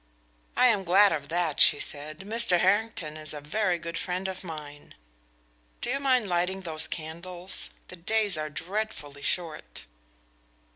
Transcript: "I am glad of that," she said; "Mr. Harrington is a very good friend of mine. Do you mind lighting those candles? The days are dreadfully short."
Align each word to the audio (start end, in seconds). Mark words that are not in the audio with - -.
"I 0.57 0.65
am 0.65 0.83
glad 0.83 1.11
of 1.11 1.29
that," 1.29 1.59
she 1.59 1.79
said; 1.79 2.21
"Mr. 2.21 2.59
Harrington 2.59 3.15
is 3.15 3.35
a 3.35 3.39
very 3.39 3.77
good 3.77 3.99
friend 3.99 4.27
of 4.27 4.43
mine. 4.43 4.95
Do 5.79 5.91
you 5.91 5.99
mind 5.99 6.27
lighting 6.27 6.61
those 6.61 6.87
candles? 6.87 7.69
The 7.89 7.97
days 7.97 8.35
are 8.35 8.49
dreadfully 8.49 9.21
short." 9.21 9.85